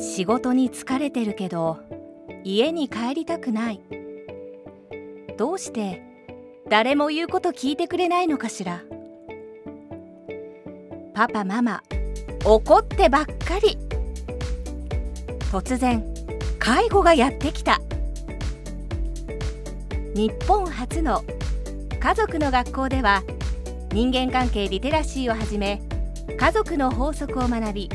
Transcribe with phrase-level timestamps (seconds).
[0.00, 1.78] 仕事に疲れてるけど
[2.42, 3.80] 家に帰りたくない。
[5.36, 6.02] どうして
[6.70, 8.82] 誰も言うこと聞いてくれないのかしら。
[11.12, 11.82] パパママ
[12.46, 13.76] 怒ってばっかり。
[15.52, 16.02] 突然
[16.58, 17.78] 介護がやってきた。
[20.14, 21.22] 日本初の
[22.00, 23.22] 家族の学校では
[23.92, 25.82] 人間関係リテラシーをはじめ
[26.38, 27.90] 家族の法則を学び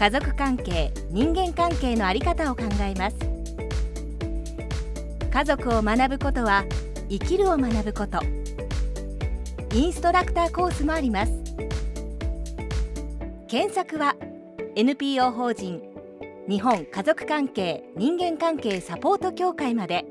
[0.00, 3.16] 家族関係人間関係の在り方を考えます。
[5.30, 6.64] 家族を学ぶことは
[7.10, 8.18] 生きるを学ぶこと。
[9.74, 11.32] インストラクターコースもあります。
[13.46, 14.16] 検索は
[14.74, 15.82] NPO 法人
[16.48, 20.06] 日本家族関係人間関係サポート協会まで。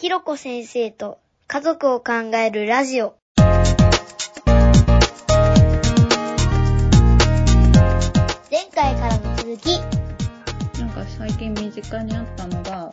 [0.00, 3.14] ひろこ先生と家族を考えるラジオ。
[9.48, 10.80] からの続き。
[10.80, 12.90] なんか最近身近にあったのが、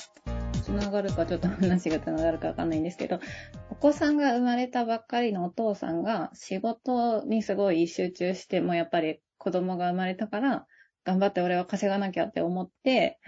[0.64, 3.20] つながるかちょっと話がつながるかわかんないんですけど、
[3.70, 10.66] お子さんが生まれたばっかりのお父さんが仕事にすごい集中して、もやっぱり子供が生まれたから、
[11.04, 13.20] 頑張って俺は稼がなきゃって思って、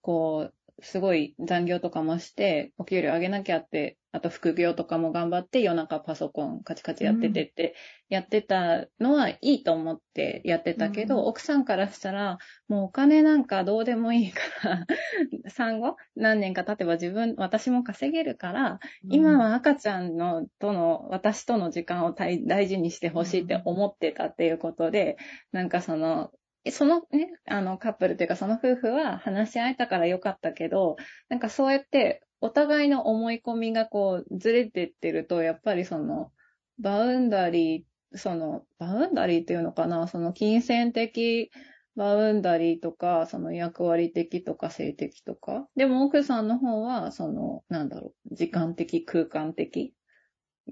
[0.00, 7.74] こう、すごい残業とかもして、お給料上げなきゃって、あと副業とかも頑張って夜中パソコンカチカチやっててって、
[8.08, 11.28] やってたのはいいと思ってやってたけど、うん。
[11.28, 14.86] 奥さんからしたら、もうお金なんかどうでもいいから、
[15.48, 25.18] 産後何年か経てば自分、私も稼げるから、今は赤ちゃんの、との、私との時間を大大事にしてほしいって思ってたっていうことで、
[25.52, 26.32] なんかその、
[26.64, 30.96] えそのね、あのカップルというかその夫婦は話し合えたからよかったけど、
[31.28, 36.32] なんかそうやってお互いの思い込みがこうずれてってると、やっぱりその、
[36.78, 41.50] バウンダリー、その、バウンダリーっていうのかな、その金銭的
[41.96, 45.68] バウンダリーとか、その役割的とか性的とか？
[45.76, 49.92] でも奥さんの方は、その、なんだろう、時間的、空間的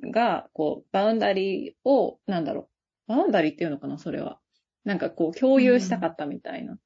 [0.00, 2.70] が、こう、バウンダリーを、なんだろ
[3.09, 4.41] う、バウンダリーっていうのかな、それは。
[4.84, 6.78] なんかこう、共有したかったみたいな。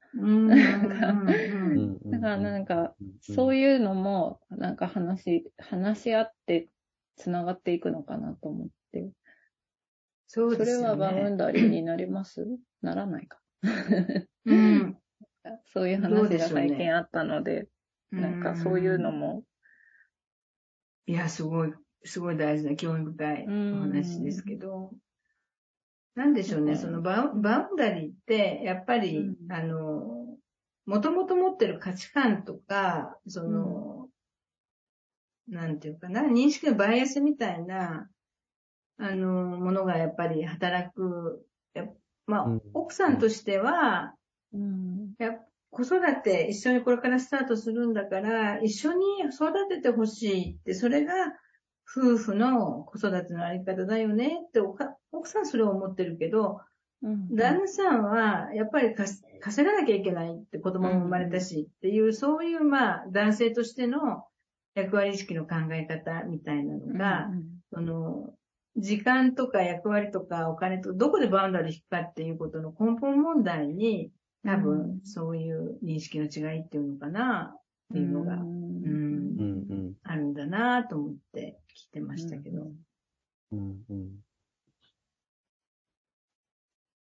[2.10, 3.18] だからなんか、うん。
[3.20, 6.68] そういうのも、なんか話、話し合って、
[7.16, 9.10] つながっていくのかなと思って。
[10.26, 10.94] そうですよね。
[10.94, 12.46] それはバウンダリーになります？
[12.82, 13.40] ならないか。
[14.46, 14.98] うん。
[15.66, 17.68] そういう話が最近あったので、
[18.12, 19.44] なんかそういうのも、
[21.06, 24.92] いや、すごい、すごい大事な興味深いお話ですけど、
[26.14, 29.52] なんでしょうね、うんそのバウバウンダリーって、やっぱり、うん。
[29.52, 30.36] あの、
[30.84, 34.08] もともと持ってる価値観とか、その、
[35.48, 38.08] なんていうかな、認識のバイアスみたいな、
[38.98, 41.86] あの、ものがやっぱり働く、や
[42.26, 42.62] まあ、うん。
[42.74, 44.14] 奥さんとしては、
[44.52, 51.14] うん、やっ子育て一緒にこれからスタートするんだから、一緒に育ててほしいって、それが
[51.94, 56.60] 夫婦の子育てのあり方だよねって奥さんそれを思ってるけど、
[57.02, 57.34] うん。
[57.34, 59.22] 旦那さんはやっぱり稼
[59.68, 64.24] がなきゃいけないって子供も生まれたしっていう、そういうまあ男性としての
[64.74, 67.28] 役割意識の考え方みたいなのが、
[67.72, 68.34] その、
[68.76, 74.10] 時間とか役割とかお金とどこでバウンダリー引くかっていうことの根本問題に、
[74.44, 74.62] 多うん。
[74.62, 77.54] 分そういう認識の違いっていうのかな
[77.92, 79.94] っていうのが、ううん。
[80.02, 80.34] あるん。
[80.34, 82.62] だなと思って聞いてましたけど。
[83.52, 83.84] うん。
[83.90, 84.10] うん。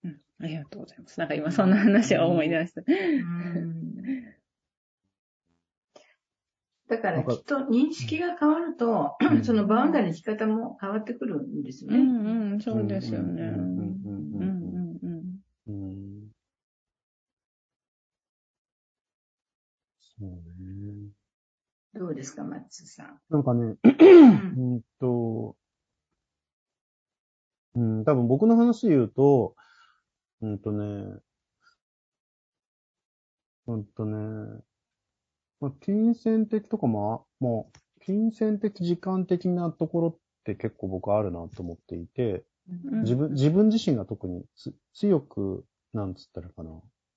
[0.05, 0.21] うん。
[0.41, 1.21] ありがとうございます。
[1.21, 1.29] なん。
[1.29, 1.71] か今そん。
[1.71, 2.83] な話を思い出した。
[2.85, 4.35] うん。
[6.89, 9.45] だからきっと認識が変わると、うん。
[9.45, 11.63] そのバウンダリーの引き方も変わってくるん。
[11.63, 11.99] ですよね。
[11.99, 12.53] うん。
[12.53, 13.43] うん、そうですよね。
[13.43, 13.57] ううん。
[13.57, 14.03] ん。
[14.05, 14.33] うん。
[14.35, 14.45] うん。
[14.45, 14.99] うん。
[15.03, 15.41] うん。
[15.69, 16.33] うん。
[20.19, 20.52] そうね。
[21.95, 23.19] どうですか、マッツーさん？
[23.31, 23.89] なんかね、う
[24.61, 25.57] んうんと、
[27.75, 29.55] うん、多分僕の話で言うと、
[30.41, 31.21] うんとね、
[33.67, 34.61] うんとね、
[35.61, 46.71] まあ、金銭的とかも、あもう、金銭的、時間的なところって結構僕あるなと思っていて、うん自分、自分自身が特につ強く、なんつったらかな、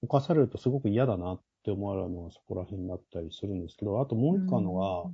[0.04, 5.12] 犯されるとすごく嫌だなって思われるのはそこら辺だったりするんですけど、あともう一個あるのが、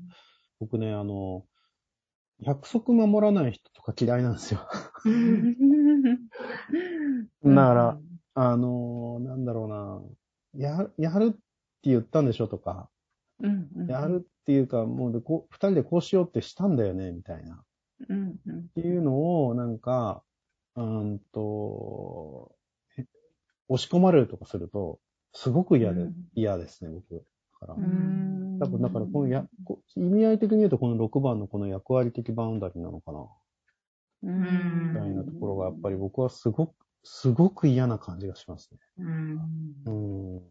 [0.60, 1.46] 僕ね、あの、
[2.40, 4.60] 約束守らない人とか嫌いなんですよ。
[7.46, 7.98] だから、
[8.34, 9.66] あのーなんだろ
[10.54, 11.40] うな、や、やるって
[11.84, 12.90] 言ったんでしょとか、
[13.40, 17.64] うんうん、やるっていうか、もうでこう、二人でこうしようってしたんだよね、みたいな。
[18.10, 18.60] うんうん。
[18.60, 20.24] っていうのを、なんか、
[20.76, 20.84] うー
[21.16, 22.56] んと、
[22.98, 23.06] え
[23.68, 25.00] 押し込まれるとかすると、
[25.34, 27.26] すごく嫌で、うん嫌ですね、僕。
[27.62, 27.74] だから。
[27.76, 33.28] うん多分、だからこのや、こ意味合い的に言うと、この6番のこの役割的バウンダリーなのかな、
[34.24, 38.80] うんみたいなところが、やっぱり僕はすごく、すごく嫌な感じがしますね。
[39.00, 39.40] うん
[39.86, 40.42] うん。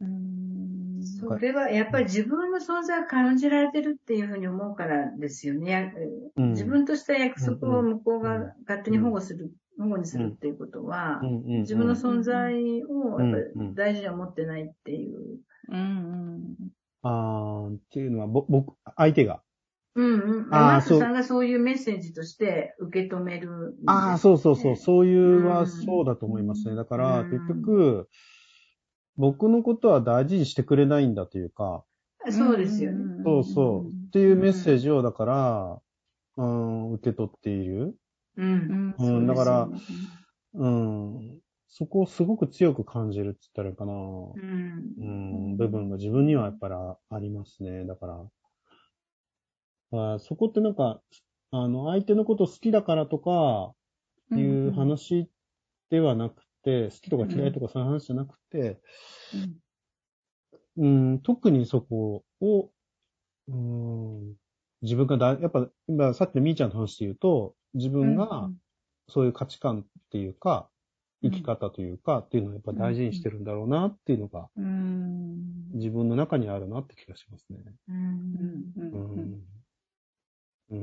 [0.00, 5.70] うんそれはやっぱり自分の存在を感じられてるっていうふうに思うからですよね。
[5.70, 5.90] や
[6.36, 15.40] うん自分とした約束を向こううんが勝手に保護する、保護にするっていうことは、うんうんうん自分の存在をやっぱ大事に思ってないっていう。
[15.70, 16.56] うん
[17.02, 19.42] あーっていうのは、ぼ僕、相手が。
[19.94, 20.54] うんうん。
[20.54, 23.82] あーマックさんがそういうメッセージとして受け止めるんです。
[23.86, 26.74] ああ、そうそうそう、そういううんはそうだと思いますね。
[26.74, 28.08] だから、うん結局、
[29.16, 31.84] 僕のことは大事にしてくれないんだというか、
[32.30, 33.22] そうですよね。
[33.24, 35.80] そうそう、っていうメッセージを、だから、
[36.36, 37.94] うん、受け取っている。
[38.36, 38.94] うん。
[38.98, 43.92] うん、だからそうん、そこをすごく強く感じるって言ったらいいかな。
[43.92, 44.94] うん。
[44.98, 45.04] う
[45.54, 47.84] ん、部分が自分にはやっぱりあありますね。
[47.84, 48.06] だか
[49.92, 51.00] ら、あそこってなんか、
[51.50, 53.74] あの、相手のこと好きだからとか、
[54.32, 55.28] いう話
[55.90, 58.80] ではなくて、好きとか嫌いとかそういう話じゃなくて、
[60.76, 62.70] うん、特にそこを、
[63.48, 64.34] うん、
[64.82, 68.50] 自分がだ、やっぱ、今さっきのみーちゃんの話で言うと、自分が
[69.08, 70.68] そういう価値観っていうか、
[71.22, 75.70] 生き方というか、っていうのをやっぱ大事にしてるんだろうなっていうのが、うん。
[75.74, 77.58] 自分の中にあるなって気がしますね。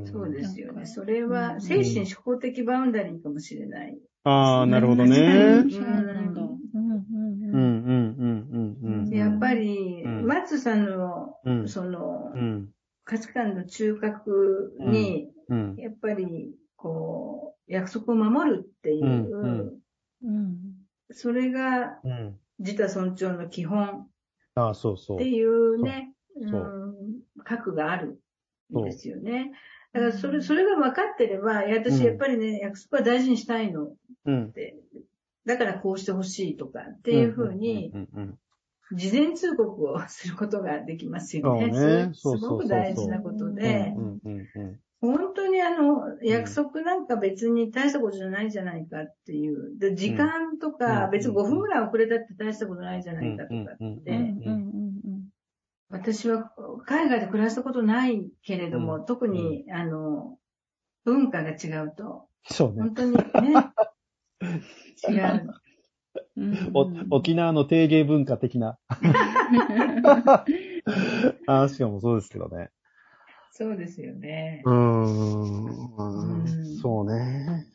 [0.06, 0.86] そうですよね。
[0.86, 3.98] それは精神思考的バウンダリーかもしれない。
[4.24, 5.18] ああ、なるほどね。
[5.20, 5.72] うん。
[5.72, 6.42] そうなんだ。
[6.42, 9.10] うんうん、うん、うん、うん。
[9.10, 10.26] でやっぱり、うん。
[10.26, 12.70] マッツさんの、うん、そのう、ん、
[13.04, 19.80] 価値観の中核に、うん、やっぱり、こう、約束を守るっていう、うん
[20.22, 20.58] うん。
[21.12, 22.40] それが、うん。
[22.60, 24.08] 自他尊重の基本
[24.56, 25.18] ああ、そうそう。
[25.18, 25.30] って。
[25.30, 26.14] いうね、
[27.46, 28.20] 核がある
[28.78, 29.54] んですよね。
[29.94, 30.44] だから、それ、うん。
[30.44, 32.04] それが分かってれば、いや、私、うん。
[32.04, 33.86] やっぱりね、約束は大事にしたいの。
[33.86, 33.96] っ
[34.26, 34.52] うん。
[34.52, 34.76] て、
[35.46, 37.94] だからこうしてほしいとかっていうふうに、
[38.92, 41.70] 事前通告をすることができますよね。
[41.72, 42.40] そうね。
[42.42, 43.94] すごく大事なことで
[46.30, 49.78] 約束なんか別に大したことじゃないじゃないかっていう。
[49.78, 54.34] で時間とか、うん別に5分ぐらい遅れたって大したことないじゃないかとかって。
[55.90, 56.52] 私は
[56.88, 60.40] 海外で暮らしたことないけれども、うん特に、あの、
[61.06, 62.82] 文化が違うと、そうね。
[62.82, 63.24] 本当にね、
[65.08, 65.54] 違う。
[66.36, 68.78] うんお沖縄の定芸文化的な
[71.46, 72.70] 話かもそうですけどね。
[73.56, 74.64] そうですよね。
[74.66, 74.74] うー
[76.10, 76.82] うんん。
[76.82, 77.68] そうね。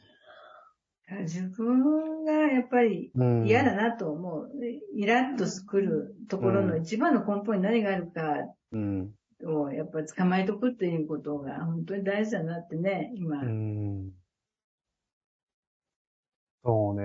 [1.20, 4.50] 自分がやっぱりうん嫌だなと思う。
[4.96, 8.22] イラッとくるところの一番の根本に何があるか
[8.72, 9.14] うん。
[9.44, 14.12] をやっぱり捕まえとくっていうことが本当に大事だなってね、今、うん。
[16.64, 17.02] そうね。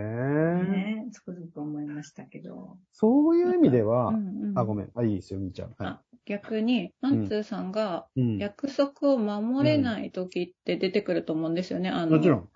[0.68, 2.78] ね、つくづく思いましたけど。
[2.92, 4.20] そういう意味では、うんう
[4.54, 4.90] んあ、ごめん。
[4.94, 5.70] あ、いいですよ、みーちゃん。
[5.70, 8.08] はあ逆に、マンツーさんが。
[8.40, 11.90] 約束を守れない時って出てくると思うんですよね。
[11.90, 12.50] あのもちろん。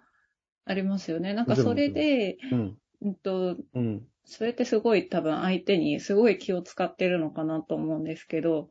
[0.65, 1.33] ありますよね。
[1.33, 2.77] なんかそれで、うん。
[3.01, 4.07] うんと、うん。
[4.25, 8.69] それってすごい多分相手にすごい気を使ってるのかなと思うんですけど、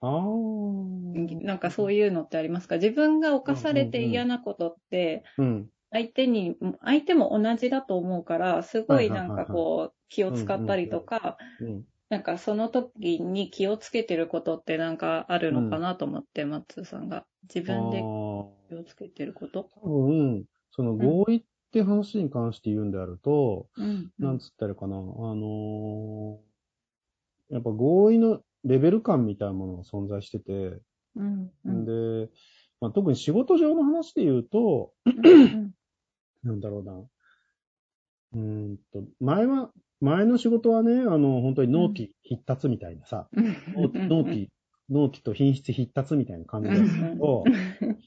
[0.00, 0.22] ああ。
[1.42, 2.76] なんかそういうのってありますか？
[2.76, 5.68] 自分が犯されて嫌なことって、うん。
[5.90, 11.86] 相手に、相手も同じだと思うから、すごいなんかこう、気を使ったりとか、うん。
[12.10, 17.26] なんかその時に気をつけてることってなんかあるのかなと思って、マッツーさんが。
[17.44, 18.10] 自分で
[18.68, 24.10] 気をつけてること多分、その合意って話に関して言うんであると、うん。
[24.18, 26.46] なんつったらかな、あのー
[27.48, 30.80] やっぱ合意のレベル感みたいなものが存在してて、
[31.14, 31.52] うん。
[31.64, 31.86] うん。
[31.86, 32.30] で、
[32.86, 35.70] まあ、特に仕事上の話で言うと、うん
[36.44, 36.92] なんだろうな。
[38.34, 43.28] うーんと、前は、前の仕事はね、あの、本当に納期必達みたいなさ、
[43.74, 44.50] 納期、納期、
[44.88, 47.44] 納期と品質必達みたいな感じだったけど、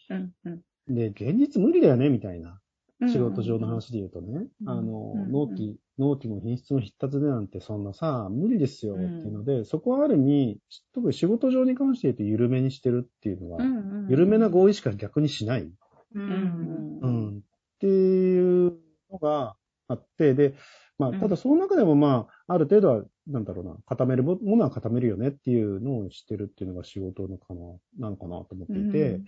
[0.09, 0.33] うん。
[0.45, 0.95] うん。
[0.95, 2.61] で、現実無理だよね、みたいな。
[3.01, 3.09] うん。
[3.11, 4.69] 仕事上の話で言うとね、うん。
[4.69, 10.59] あの、うん納期、納期も品質も必達でなんてそんなさ、無理ですよっていうので、そこはある意味、
[10.93, 15.61] 特に仕事上に関して言うと緩めにしてるっていうのは、うん緩めな合意しか逆にしない。
[15.61, 15.71] う。
[16.15, 16.29] うん。
[16.29, 17.35] んううん。
[17.35, 17.37] ん。
[17.37, 17.41] っ
[17.79, 18.73] ていう
[19.11, 19.55] のが
[19.87, 20.55] あって、で、
[20.97, 21.19] まあ、うん。
[21.19, 27.61] ただその中でもまあ、ある程度は、なんだろうな、固めるものは固めるよねっていうのをしてるっていうのが仕事のかな、
[27.99, 29.21] なのかなと思っていて、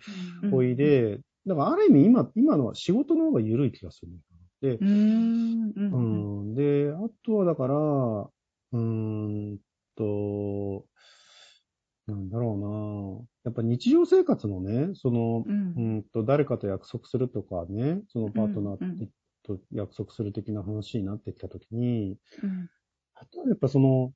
[0.44, 4.12] うんほいで、だからある意味今、今のは仕事の方が緩い気がする。
[4.62, 5.72] で、うん。
[5.76, 6.32] ううん。
[6.52, 6.56] ん。
[6.56, 8.80] で、あとはだから、うー
[9.56, 9.60] ん
[9.96, 10.88] と、
[12.08, 12.58] なんだろう
[13.20, 13.28] な。
[13.46, 15.76] やっぱ日常生活のね、その、うん。
[15.76, 19.08] うんと、誰かと約束するとかね、そのパートナうんうんー
[19.44, 22.70] と約束する的な話になってきたときに、うん。
[23.16, 24.14] あとはやっぱその、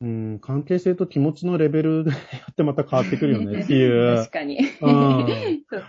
[0.00, 2.16] うん、関係性と気持ちのレベルでや
[2.50, 4.30] ってまた変わってくるよねっていう 確。
[4.30, 4.58] かに。
[4.58, 4.64] うん
[5.70, 5.86] そっか。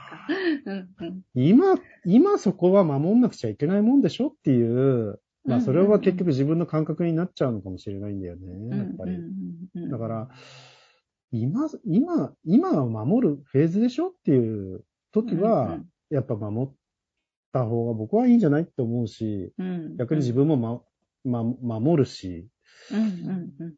[0.66, 1.22] うんうん。
[1.34, 9.18] 今、今そこは守んなくちゃいけないもんでしょっていう、まあそれは結局自分の感覚になっちゃうのかもしれないんだよね、やっぱり。
[9.90, 10.30] だから、
[11.32, 16.74] 今、今、今は守るフェーズでしょっていう時は、やっぱ守っ
[17.52, 20.84] た方が僕はいいんじゃないって思うし、うん、逆に自分も
[21.24, 22.48] ま、ま、守るし、
[22.92, 23.76] うんうんうん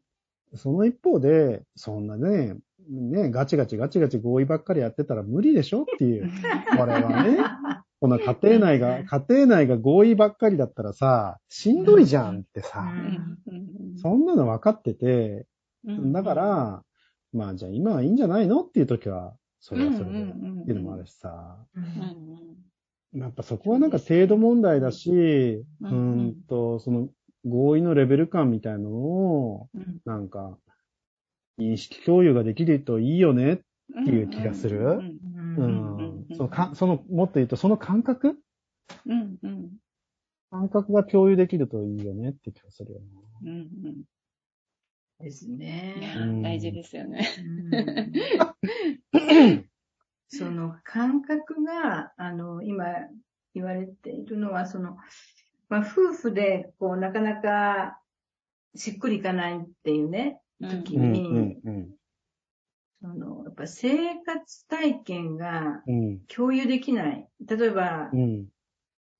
[0.54, 2.56] その一方で、そんなね、
[2.88, 6.30] ね、ガチガチガチガチ合意ばっかりやってたら無理でしょっていう。
[6.76, 7.38] これはね、
[8.00, 12.90] この家庭内が、家庭内が合意ばっかりだったらさ、しんどいじゃんってさ、
[13.96, 15.46] そんなの分かってて、
[15.84, 16.82] だか、ら、
[17.32, 20.24] まあじゃあ今はいいんじゃないのっていう時は、それはそれで、っ
[20.64, 21.58] ていうのもあるしさ、
[23.12, 27.08] やっぱそこはなんか程度問題だし、ううんんと、その
[27.48, 30.58] 合意のレベル感みたいなのを、うんなんか、
[31.58, 33.52] 認識共有ができるといいよね。
[33.54, 34.98] っていう気がするうん
[35.56, 36.36] ううんん。
[36.36, 38.38] そのか、その、もっと言うと、その感覚
[39.06, 39.70] うんうん
[40.50, 43.00] 感覚が共有できるといいよねって気がするよ
[43.42, 43.52] うんう
[43.88, 44.04] ん
[45.20, 46.14] ですいね。
[46.16, 47.28] やうん大事ですよね。
[50.28, 52.84] その感覚が、あの、今
[53.54, 54.96] 言われているのは、その、
[55.68, 58.00] まあ、夫婦で、こう、なかなか、
[58.74, 61.08] しっくりいかないっていうね、時ね。
[61.08, 61.88] に、うん、うん、
[63.02, 66.20] その、やっぱ生活体験がうん。
[66.26, 67.28] 共有できない。
[67.46, 68.46] 例えば、うん。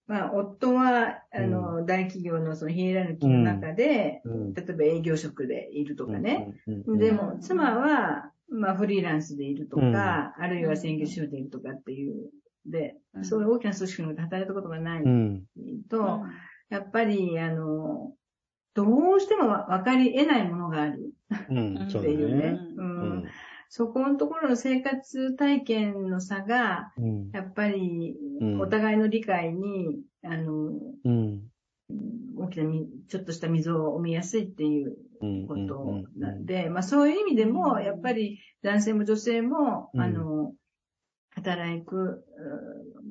[0.07, 4.55] まあ、夫は、あの、大企業のそのヒエラルキーの中で、うん。
[4.55, 6.55] 例えば営業職でいるとかね。
[6.67, 6.83] うん。
[6.87, 12.31] うんでも、妻は、まあ、フリーランスでいるとか、うんあるいは専業主婦でいるとかっていう、
[12.71, 13.25] で、うん。
[13.25, 15.45] そういう大きな組織の中で働いたことがないうん。
[15.89, 16.23] と、
[16.69, 18.13] やっぱり、あの、
[18.75, 22.59] どうしても分かり得ないものがある っていうね。
[23.69, 27.31] そこのところの生活体験の差が、うん。
[27.33, 30.73] やっぱりうん、お互いの理解に、あの、
[31.05, 31.43] うん。
[32.37, 35.47] 大きなみ、ちょっとした溝を生みやすいっていううん。
[35.47, 40.01] ことなんで、まあそういう意味でも、やっぱり男性も女性も、うん。
[40.01, 40.55] あの、
[41.39, 43.09] 働く、うん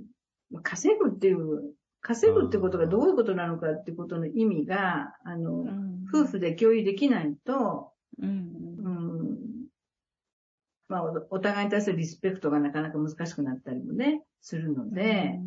[0.63, 5.65] 稼ぐっていう、稼ぐってことがどういうことなのかってことの意味が、あの、
[6.13, 7.91] 夫婦で共有できないと、
[8.21, 8.29] うん。
[8.29, 9.37] うん、
[10.87, 15.37] まあおお互いに対するリスペクトがなかなか難しくなったりもね、するので、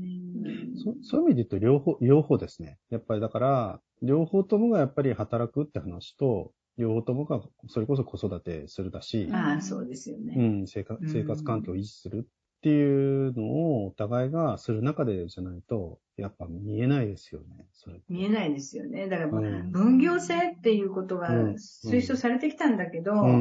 [0.76, 2.78] そそういう意味で言うと、両方、両方ですね。
[2.90, 10.34] やっぱりだから、両方ともがやっぱり働くって話と、両方ともが、それこそ子育てするだし、ああ、そうですよね。
[10.36, 12.28] うん、生活、生活環境を維持する
[12.60, 17.66] っていうのをお互いがする中でじゃないと、やっぱ見えないですよね。
[17.72, 19.08] それ見えないですよね。
[19.08, 19.72] だから、うん。
[19.72, 21.54] 分業制っていうことがうん。
[21.54, 23.32] 推奨されてきたんだけど、うんうんう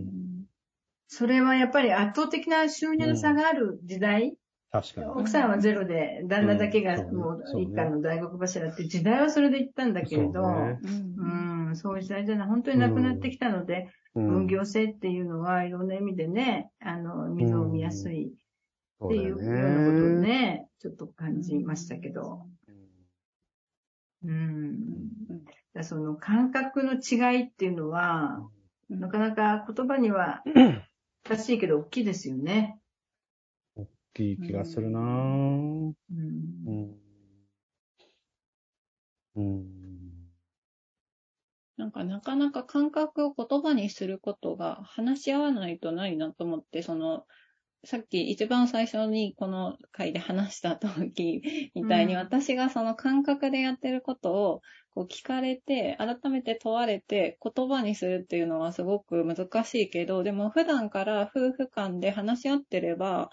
[0.00, 0.44] ん。
[1.08, 4.34] それはやっぱり圧倒的な収入の差がある時代、
[4.72, 5.06] 確かに。
[5.08, 7.16] 奥さんはゼロで、旦那だけがうん。
[7.16, 10.78] もそう一家の大黒柱って時代はそれで行ったんだけれど、そうね。
[10.82, 18.28] うん、そういう時代じゃない、本当になくなってきたので、うん分業制っていうのはいろんな意味でね、あの、水を見やすい
[19.04, 22.46] っていうようなことをね、ちょっと感じましたけど、
[24.24, 25.10] うん。
[25.74, 28.40] だその感覚の違いっていうのは、
[28.88, 30.42] なかなか言葉には
[31.24, 32.80] 難しいけど大きいですよね。
[33.76, 35.02] 大きい気がするなぁ。
[35.02, 35.94] うん
[36.66, 36.98] うん。
[39.36, 39.77] うん。
[41.78, 47.24] なんかなかなか感覚を言葉にすることが話し合わないとないなと思って、その、
[47.84, 51.40] さっき一番最初にこの回で話した時
[51.76, 54.60] みたいに、うん私がその感覚でやってることを
[54.92, 63.30] こう聞かれて、改めて問われて言葉にするっていうのはすごく難しいけど、でも普段から夫婦間で話し合ってれば、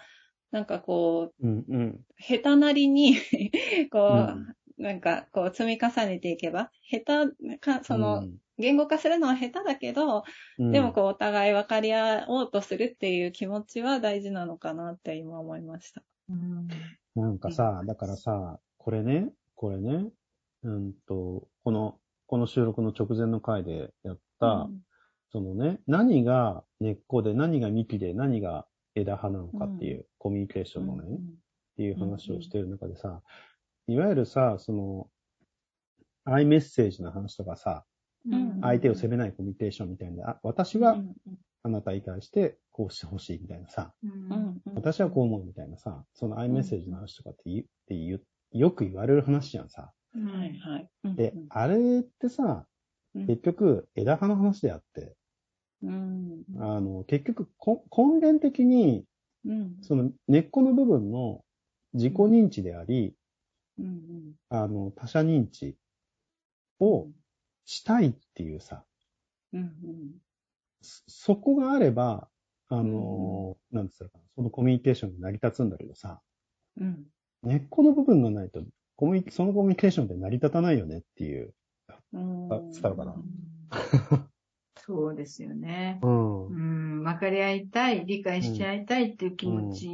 [0.52, 2.00] なんかこう、うんうん。
[2.20, 3.16] 下手なりに
[3.92, 8.28] こう、うんなんか、こう、積み重ねていけば、下手か、その、
[8.58, 10.24] 言語化するのは下手だけど、
[10.58, 16.04] うん、でもこう、お互い分かり合おうとするっていう気持ちは大事なのかなって今思いました。
[16.30, 16.68] うん。
[17.16, 20.10] なんかさ、だからさ、これね、これね、
[20.64, 24.68] うんと、この、この収録の直前の回でやった、
[25.32, 28.66] そのね、何が根っこで、何が幹で、何が
[28.96, 33.22] 枝葉なのかっていう、コミュニケーションのね、っていう話をしてる中でさ、
[33.88, 35.08] いわゆるさ、その、
[36.26, 37.86] アイメッセージの話とかさ、
[38.30, 38.60] うん。
[38.62, 40.98] 相手を責めないコミュニケーションみたいな、あ私は
[41.64, 44.62] あなたに対してこうしてほしいみたいなさ、うん。
[44.74, 49.92] 私はこう思うみたいなさ、そのアイメッセージの話とかって言うって言うよく言われる話じゃんさ。
[50.14, 50.90] はいはい。
[51.04, 52.66] うんで、あれってさ、
[53.14, 53.28] うん。
[53.28, 55.16] 結局枝葉の話であって、
[55.84, 56.44] うん。
[56.58, 59.06] あの、結局こ根源的に
[59.46, 59.78] うん。
[59.82, 61.42] その根っこの部分の
[61.94, 63.14] 自己認知であり、
[63.78, 65.78] うんあの、他者認知
[66.80, 67.10] を
[67.66, 68.86] したいっていうさ、
[69.54, 70.22] うんうん。
[70.82, 72.30] そそこがあれば、
[72.68, 76.22] あの、なんつったらかな、そのコミュニケーションが成り立つんだけどさ、
[76.78, 77.10] うん。
[77.44, 78.62] 根っこの部分がないと、
[78.98, 81.54] コミそのコミュニケーションって成り立たないよねっていう。
[82.14, 82.22] うん。
[82.50, 83.24] あ伝わるかな？
[84.78, 86.02] そうですよね。
[86.02, 86.48] うん。
[86.50, 86.54] う。
[86.54, 89.88] ん、分かり合いたい、理解し合いたいっていう気持ち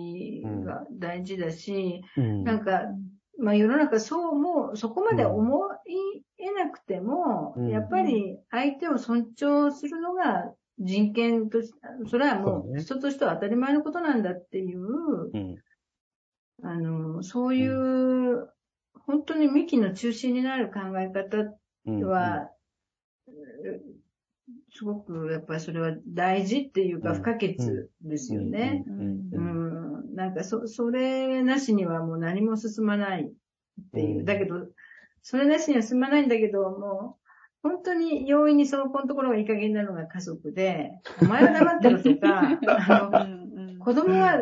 [0.63, 2.43] が大事だし、うん。
[2.43, 2.83] なんか、
[3.41, 7.69] まあ世の中そうも、そこまで思い得なくても、うん。
[7.69, 11.73] やっぱり相手を尊重するのが人権とし、
[12.09, 15.55] それはもそう人としては当たり前のことなんだっていう、うん。
[16.63, 18.47] あの、そういう、
[19.05, 21.53] 本当に幹の中心になる考え方
[21.87, 22.51] うんは、
[24.73, 27.57] すごくやっぱりそれは大事っていうかうん不可欠
[28.01, 28.83] ですよね。
[30.13, 33.25] なんかそ、それなしにはもう何も進まないっ
[33.93, 34.19] ていう。
[34.19, 34.67] うんだけど、
[35.21, 37.21] それなしには進まないんだけど、もう、
[37.63, 40.91] 本当に容易にそこのところがいい加減なのが家族で、
[41.21, 43.27] お前は黙ってろとか、 あ
[43.77, 44.39] の、子供は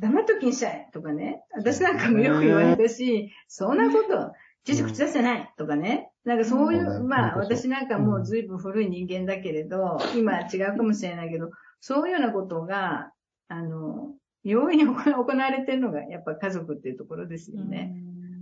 [0.00, 1.42] 黙っときんしゃいとかね。
[1.52, 4.32] 私なんかもよく言われたし、そんなこと、
[4.64, 6.10] 父口出せないとかね。
[6.24, 7.08] なんかそういう、うん。
[7.08, 13.12] まあ私なんかもう随分古い人間だけれど、今違うかもしれないけど、そういうようなことが、
[13.48, 17.94] あの、容易に行行われてるのがやっぱ家族っていうところですよね。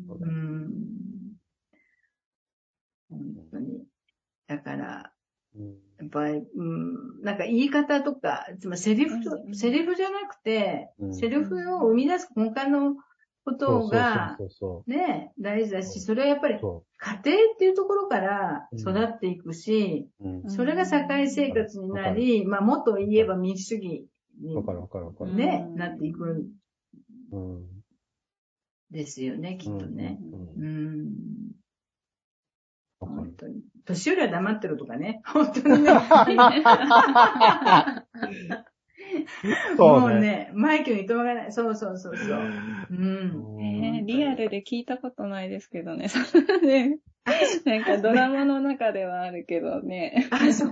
[0.09, 0.73] うん。
[3.11, 3.85] 本当に。
[4.47, 5.13] だから、
[5.57, 5.75] うん。
[5.99, 9.19] やっぱり、うん、なんか言い方とか、つまりセリフ
[9.55, 11.15] セリフじゃなくて、うん。
[11.15, 12.97] セリフを生み出す根幹の
[13.45, 14.39] ことが、
[14.87, 20.09] ね、大事だし、それはやっぱりそ家庭っていうところから育っていくし。
[20.49, 24.07] それが社会生活になり、まあもっと言えば民主主義
[24.41, 24.55] に。
[25.35, 26.47] ね、うんなっていくん
[27.33, 27.67] うん。
[28.91, 30.19] ですよね、きっとね。
[30.59, 31.13] うん。
[33.01, 33.63] 本当に。
[33.85, 35.21] 年寄りは黙ってるとかね。
[35.25, 35.91] 本当にね。
[39.77, 40.01] そうね。
[40.01, 41.53] もうね、マイケルにとまがない。
[41.53, 42.39] そうそうそうそう。
[42.91, 43.63] うん。
[43.63, 46.09] えーリアルで聞いたことないですけどね。
[46.09, 46.99] そんなね。
[47.65, 50.29] なんかドラマの中ではあるけどね。
[50.31, 50.71] あ、そう。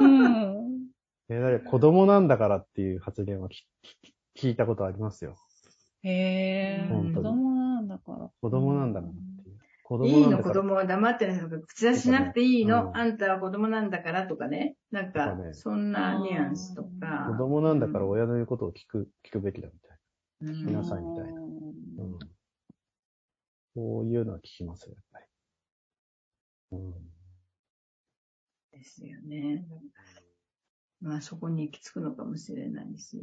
[0.00, 0.74] うん。
[1.28, 3.66] えだ子供なんだからっていう発言はき
[4.36, 5.36] 聞いたことありますよ。
[6.02, 8.30] へえ、子供なんだから。
[8.40, 9.14] 子供なんだからう。
[9.14, 9.33] 子
[10.04, 10.42] いいの。
[10.42, 14.76] 子供は黙ってないとか、口出ししなくていいの、うんあんたは子供なんだからとかね。
[14.90, 17.26] なんかそんなニュアンスとか。
[17.30, 19.98] 子供なんだから親の言うことを聞く、聞くべきだみたい
[20.42, 21.40] うん皆さんみたいなな。
[21.40, 22.18] うん。
[23.74, 25.26] そういうのは聞きますよ、やっぱり。
[26.72, 26.92] うん。
[28.72, 29.64] ですよね。
[31.00, 33.20] まあそこに行き着くのかもしれないし。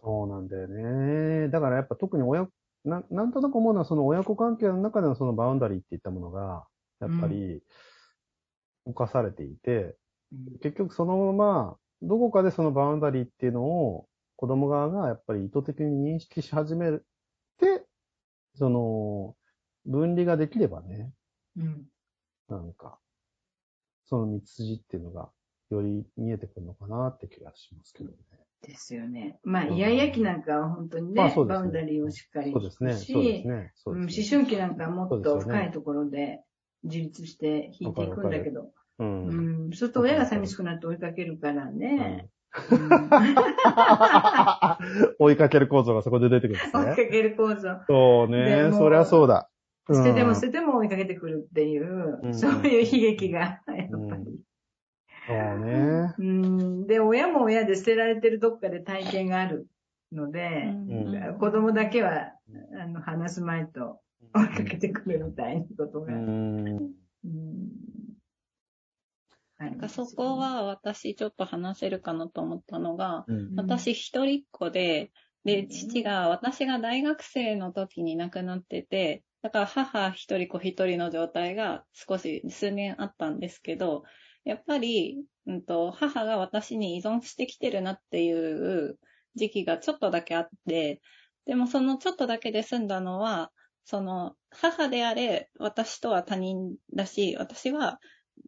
[0.00, 1.48] そうなんだよね。
[1.48, 2.46] だからやっぱ特に親、
[2.86, 6.66] ななんとなく思うのはその親子関係の中でのそのバウンダリーっていったものが、
[7.00, 7.62] やっぱり、
[8.84, 9.96] 犯されていて、
[10.62, 16.92] 結局そのまま、どこかでそのバウンダリーっていうのを子供側がやっぱり意図的に認識し始め
[17.58, 17.84] て、
[18.54, 19.34] その、
[19.84, 21.12] 分離ができればね、
[21.56, 21.86] うん。
[22.48, 22.98] なんか、
[24.04, 25.30] その道筋っていうのが
[25.70, 28.16] より見えてくるのかなって気がしますけどね。
[28.62, 29.38] ですよね。
[29.44, 32.96] まあ、うんイヤイヤ期なんかは本当にね、まあねバウンダリーをしっかりそうですね。
[32.96, 33.72] しそうですね。
[33.74, 36.40] そううん思春期なんかはもっと深いところで
[36.84, 39.04] 自立して引いていくんだけど、う。
[39.04, 42.30] うんん、そうすると親が寂しくなって追いかけるからね、うんうん
[45.18, 47.08] 追いかける構造がそこで出てくるんです追いかね。
[47.10, 47.68] ける構造。
[47.86, 48.68] そうでね。
[48.70, 49.50] もそりゃそうだ。
[49.92, 54.35] 捨ててもうん捨てても追いかけてくるっていう、うんそういう悲劇が、やっぱり。
[55.26, 56.14] そうね。
[56.18, 59.66] うん、で、親も親で捨てられてるどっかで体験がある
[60.12, 62.32] ので、うん子供だけは、
[62.80, 64.00] あの、話すまいと
[64.34, 66.12] 追いかけてくるみたいなことが。
[66.12, 66.66] うん。
[67.24, 67.68] うん
[69.58, 75.10] なんかそこ、は私ちょっと話せるかなと思ったのが、うん私一人っ子で、
[75.44, 84.02] で、父が、私が大学生の時に亡くなってて、だから母一人子一人の状態が少し数年あったんですけど、
[84.46, 88.96] やっぱり、うんと、母が私に依存してきてるなっていう
[89.34, 91.02] 時期がちょっとだけあって、
[91.46, 93.50] でもそのちょっとだけで済んだのは、
[93.84, 97.98] その、母であれ、私とは他人だし、私は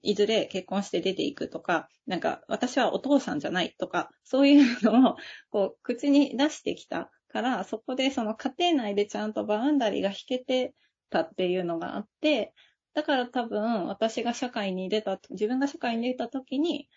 [0.02, 5.16] いずれ結婚して出ていくとか、なんか私はお父さんじゃないとか、そういうのを
[5.50, 10.74] こう口に出してきたから、そこでその家庭内でちゃんとバウンダリーが引けて
[11.10, 12.52] たっていうのがあって、
[12.98, 16.88] だから多分私が社会に出た、自分が社会に出た時に、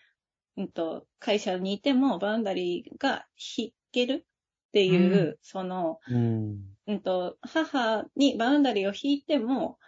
[0.56, 3.24] うんと、会社にいてもバウンダリーが
[3.56, 9.78] 引けるっていう、うん、その、うん、うんと、母にバウンダリーを引いても、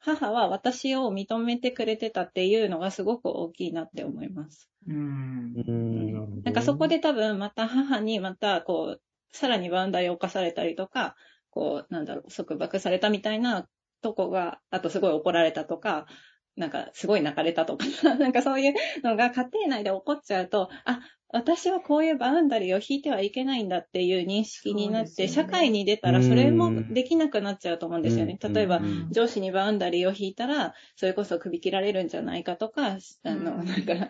[0.00, 4.68] 母は私を認めてくれてたっていうのがすごく大きいなって思います。
[4.88, 6.42] うん。
[6.42, 11.14] なんかそこで多分また母にまたこう、さらにバウンダリーを侵されたりとか、
[11.50, 13.68] こう、なんだろう、束縛されたみたいな
[14.00, 16.06] とこが、あとすごい怒られたとか、
[16.56, 17.84] なんかすごい泣かれたとか、
[18.18, 21.00] なんかそういうのが家庭内で起こっちゃうと、あ、
[21.32, 28.38] 私はこういうバウンダリーを引いてはいけないんだっていう認識になって、ね、社会に出たらそれもできなくなっちゃうと思うんですよね。
[28.42, 34.08] 例えば、上司にバウンダリーを引いたら、それこそ首切られるんじゃないかとか、あの、なんか、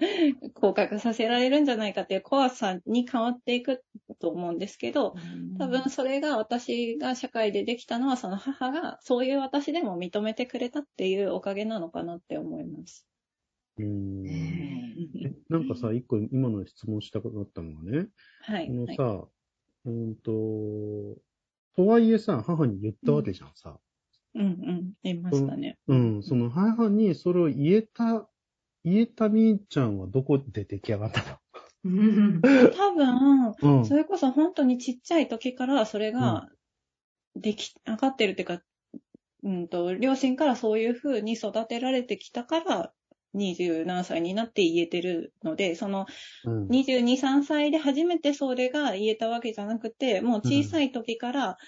[0.55, 3.85] 降格させられるんじゃないかっていう怖さに変わっていく
[4.19, 5.15] と思うんですけど、
[5.59, 13.10] 多分それが私が社会でできたのは、その母がそういう私でも認めてくれたっていうおかげなのかなって思います。
[13.83, 14.25] うん。
[15.49, 18.09] なんかさ、一個今の質問したかったのがね、
[18.43, 18.67] はい。
[18.67, 19.29] このさ、は
[19.87, 20.33] い、うんと、
[21.77, 23.79] とはいえさ、母に言ったわけじゃんさ。
[24.35, 25.79] うん、うん、言いましたね。
[25.89, 28.29] うん、その母にそれを言えた、
[28.85, 31.39] 言えたみーちゃんはどこで出来上がったの？
[31.83, 36.49] 多分、うん、それこそ本当にちっちゃい時からそれが
[37.37, 38.63] 出来上がってるっていうか、
[39.43, 42.93] うんと、両親からそういう風に育てられてきたから、
[43.33, 46.07] 二十何歳になって言えてるので、その、
[46.45, 51.59] 二十二、三歳で初めてそれが言えたわけじゃなくて、もう小さい時から、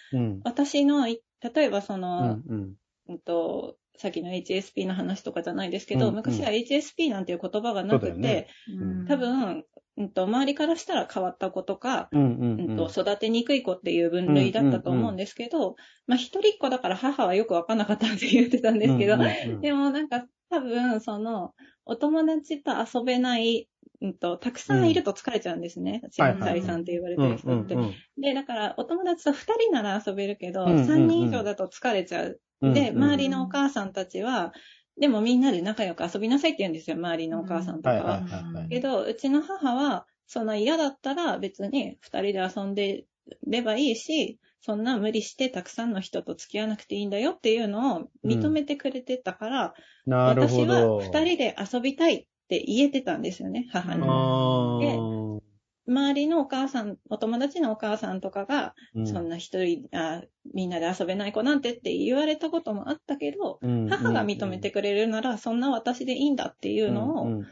[0.44, 1.18] 私の、例
[1.56, 2.74] えばその、うん
[3.08, 8.48] うん、と、さっきの HSP の話とかじゃないですけど、うんうん、昔は HSP なんていう言葉がなくて、ね。
[8.68, 9.64] うん、多分、
[9.96, 21.54] うんと、周りからしたら変わった子とか、うんうんうん、と育てにくい子っていう分類だったと思うんですけど、うんうんうん、まあ一人っ子だから母はよくわかんなかったって言ってたんですけど、うんうんうん、でもなんか多分、その、
[21.86, 23.70] お友達と遊べない、
[24.02, 26.02] うんと、たくさんいると疲れちゃうんですね。
[26.10, 27.74] チームタリさんって言われてる人って。
[28.18, 32.40] で、だから、お友達と二人なら遊べるけど、三、人以上だと疲れちゃう。
[32.60, 34.52] で、周りのお母さんたちは、
[35.00, 38.22] でもみんなで仲良く遊びなさいって言うんですよ、周りのお母さんとかは。
[38.68, 43.06] けど、うちの母は、その嫌だったら別に二人で遊んで
[43.46, 49.74] ればいいし、そんな無理してたくさんの人と付き合わなくていいんだよっていうのを認めてくれてたから、
[50.06, 54.00] うん、私は二人で遊びたいって言えてたんですよね、母に。
[54.86, 55.42] で、
[55.88, 60.22] 周りのお母さん、お友達のお母さんとかが、うん、そんな一人あ、
[60.54, 67.42] みんなで遊べない子なんてって言われたこともあったけど、うん、母が認めてくれるなら、そんな私でいいんだっていうのを、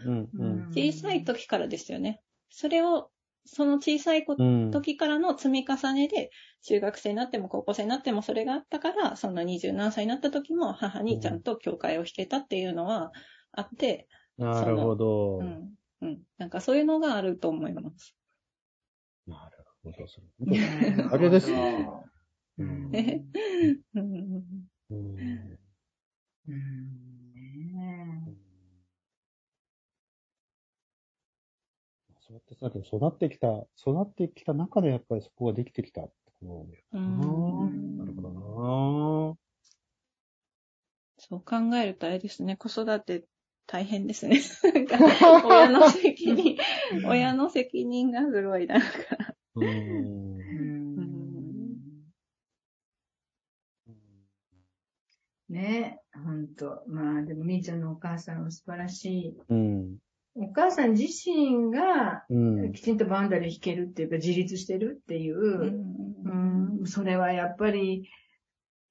[0.73, 2.21] 小さい時からですよね。
[2.51, 3.11] それを、
[3.45, 4.25] その小さい
[4.71, 6.31] 時からの積み重ねで、
[6.63, 13.13] 中学生になっても高校生になってもそれがあったから、そんな二十何歳になった時も母にちゃんと教会を弾けたっていうのは
[13.53, 15.39] あって、なるほど。
[15.39, 15.75] うん。
[16.03, 16.23] うん。
[16.39, 18.17] なんかそういうのがあると思います。
[19.27, 20.07] なるほど。
[20.07, 20.27] それ
[21.11, 21.93] あれですね。
[22.59, 23.11] うん。
[24.01, 24.69] うん。
[32.31, 37.25] そうやってさ、育ってきた、育ってきた中でやっぱりそこができてきたってことだよな。
[37.99, 39.37] なるほどな。
[41.19, 43.25] そう考えるとあれですね、子育て
[43.67, 44.41] 大変ですね。
[45.45, 46.57] 親の責任、
[47.09, 48.87] 親の責任がすごいなんか
[49.57, 50.11] うん。
[55.49, 56.85] ねほんと。
[56.87, 59.37] まあ、でも、みーちゃんのお母さんは素晴らしい。
[59.49, 59.99] うん。
[60.37, 62.25] お母さん自身が、
[62.73, 68.09] きちんとバウンダリー引けるっていうか、自立してるっていう、うん、うん、それはやっぱり、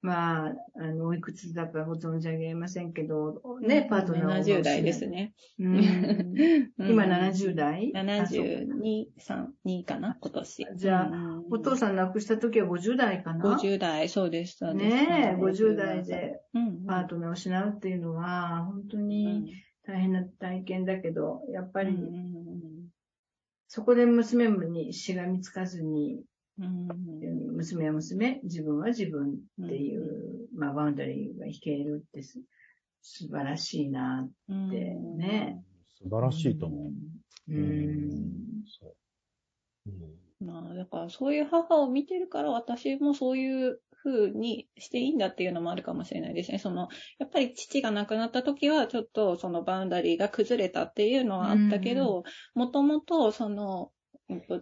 [0.02, 5.34] まあ、あの、おいくつだかご存知あげませんけど、ね、パートナー70代ですね。
[5.58, 10.66] うん、今70代 ?72、3、2かな、今年。
[10.74, 14.64] じゃあ、お父さん亡くした時は50代かな ?50 代、そうです。
[14.74, 16.40] ねえ、50代で
[16.86, 19.52] パートナーを失うっていうのは、本当に
[19.86, 21.96] 大変な体験だけど、やっぱり、
[23.68, 26.22] そこで娘にしがみつかずに、
[26.58, 32.40] うん、娘は娘、自分は自分っていう、うん、まあ、バウンダリーが引けるってす
[33.02, 35.62] 素晴らしいなってね。
[36.02, 37.52] 素晴らしいと思う。
[37.52, 37.56] うん。
[37.56, 40.44] うんそう。
[40.44, 46.58] まあ、だからそういう母を見てるから私もそういう風にしていいんだっていうのもあるかもしれないですね。
[46.58, 53.90] その、やっぱり父が亡くなった時は、ちょっとそのバウンダリーが崩れたっていうのはあったけど、もともとその、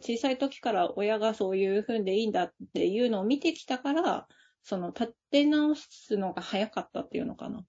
[0.00, 4.26] 小さい時から親がそういう風でいいんだっていうのを見てきたから、
[4.62, 7.64] その立て直すのが早かったっていうのかな。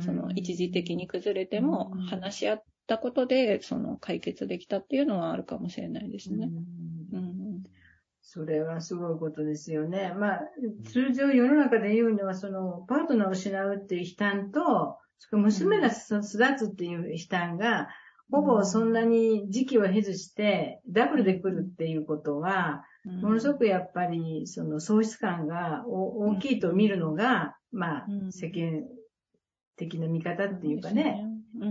[0.00, 6.50] その一時的に崩れても話し合ったことで、その解決できたっていうのはあるかもしれないですね。
[7.12, 7.25] うん、
[8.28, 10.12] それはすごいことですよね。
[10.18, 10.40] まあ、
[10.92, 14.98] 通常世の中で言うのは、その、パートナーを失うっていう悲嘆と、
[15.30, 17.88] 娘が育つっていう悲嘆が、
[18.30, 28.82] ほぼそんなに時期を経ずしてダブルで来るっていうことは、ものすごくやっぱりその喪失感が大きいと見るのが、まあ、世間
[29.76, 31.24] 的な見方っていうかね、
[31.60, 31.66] う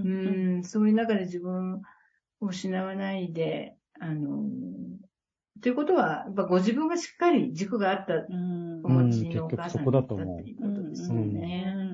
[0.59, 1.81] ん、そういう中で自分
[2.39, 4.45] を失わないで、あの、
[5.61, 8.25] ということは、やっぱご自分がしっかり軸があった
[8.83, 11.91] お持ちのお母さんだったっていうことですよね。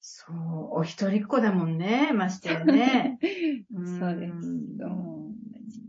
[0.00, 3.18] そう、お一人っ子だもんね、ましてやね。
[3.98, 4.58] そうです。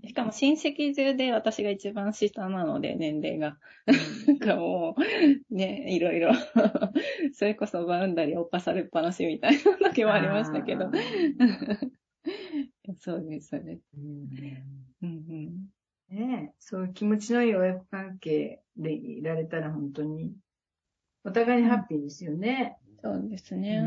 [0.07, 3.57] しかも親戚中で私が一番下なので、年齢が。
[4.27, 4.95] なんか も
[5.51, 6.31] う、ね、いろいろ
[7.33, 10.89] それこそバウンダリー犯されっぱなしみたいな時もありましたけど。
[12.97, 13.83] そうです、そうです。
[13.95, 14.27] うん
[15.01, 15.69] うん
[16.09, 20.35] ねそういう気持ちのいい親子関係でいられたら本当に、
[21.23, 22.77] お互いにハッピーですよね。
[23.03, 23.81] そうですね。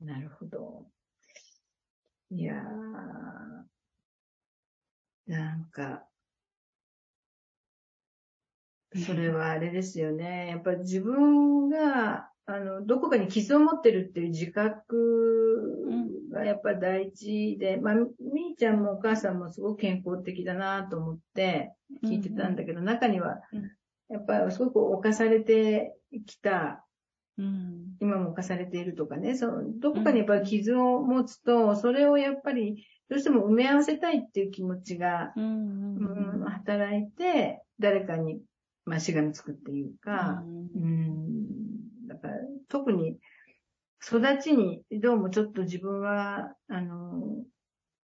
[0.00, 0.90] なるほど。
[2.30, 2.58] いやー、
[5.26, 6.08] なんか、
[9.06, 10.48] それはあれですよね。
[10.48, 14.88] やっぱり自分が、あの、どこかに傷を持ってるっていう自覚
[16.32, 21.74] がやっぱ大事で、まあ、みーちゃんもお母さんもすごく健康的だなと思って
[22.06, 23.42] 聞いてたんだけど、中には、
[24.08, 26.86] やっぱりすごく侵されてきた、
[27.36, 38.40] うん、今も侵されているとかね、その、どこかにやっぱり傷を持つと、それをやっぱり、どうしても埋め合わせたいっていう気持ちが、うん、うん、働いて、誰かに、
[38.86, 40.42] まあ、しがみつくっていうか、
[40.74, 41.67] うん、
[42.22, 43.18] だから、特に、
[44.02, 47.44] 育ちに、どうもちょっと自分は、あの、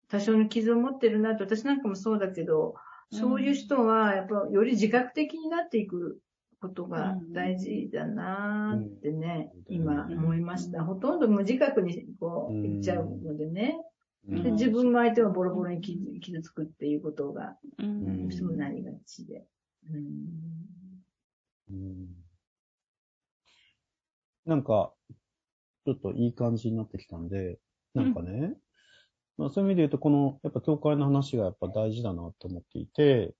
[0.09, 2.75] 多少の傷を持ってるなと、私なんかもそうだけど、
[3.11, 6.19] そういう人は、やっぱより自覚的になっていく
[6.61, 10.83] ことが大事だなーってね、うん、今思いました。
[10.83, 13.77] ほとんど無自覚にこう言っちゃうのでね。
[14.27, 19.43] で自分も相手はボロボロに傷つくっていうことが、どうなりがちで。
[24.45, 24.93] なんか、
[25.85, 27.59] ちょっといい感じになってきたんで、
[27.93, 28.53] なんかね、
[29.37, 33.33] まあ、そういう意味で言うと、この、やっぱ教会の話がやっぱ大事だなと思っていて、